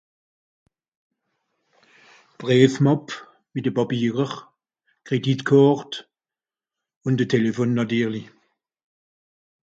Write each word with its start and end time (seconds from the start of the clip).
breef 2.39 2.73
màp 2.85 3.03
mìt 3.51 3.63
de 3.65 3.71
pàpierer 3.77 4.31
d'crédit 5.01 5.41
càrd 5.49 5.91
ùn 7.05 7.13
de 7.17 7.25
téléphone 7.33 7.73
nàtirli 7.77 8.21